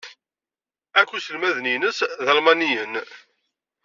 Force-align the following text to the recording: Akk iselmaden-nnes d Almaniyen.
Akk 0.99 1.11
iselmaden-nnes 1.17 1.99
d 2.23 2.27
Almaniyen. 2.31 2.93